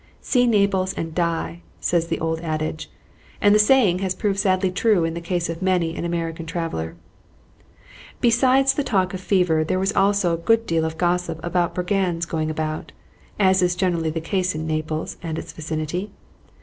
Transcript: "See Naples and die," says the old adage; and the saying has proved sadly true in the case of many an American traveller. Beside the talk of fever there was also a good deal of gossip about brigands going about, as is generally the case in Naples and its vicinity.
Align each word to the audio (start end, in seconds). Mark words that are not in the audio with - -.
"See 0.19 0.47
Naples 0.47 0.95
and 0.95 1.13
die," 1.13 1.61
says 1.79 2.07
the 2.07 2.19
old 2.19 2.39
adage; 2.39 2.89
and 3.39 3.53
the 3.53 3.59
saying 3.59 3.99
has 3.99 4.15
proved 4.15 4.39
sadly 4.39 4.71
true 4.71 5.03
in 5.03 5.13
the 5.13 5.21
case 5.21 5.47
of 5.47 5.61
many 5.61 5.95
an 5.95 6.03
American 6.05 6.47
traveller. 6.47 6.95
Beside 8.19 8.67
the 8.69 8.83
talk 8.83 9.13
of 9.13 9.21
fever 9.21 9.63
there 9.63 9.77
was 9.77 9.93
also 9.95 10.33
a 10.33 10.37
good 10.37 10.65
deal 10.65 10.85
of 10.85 10.97
gossip 10.97 11.39
about 11.43 11.75
brigands 11.75 12.25
going 12.25 12.49
about, 12.49 12.91
as 13.39 13.61
is 13.61 13.75
generally 13.75 14.09
the 14.09 14.19
case 14.21 14.55
in 14.55 14.65
Naples 14.65 15.17
and 15.21 15.37
its 15.37 15.53
vicinity. 15.53 16.09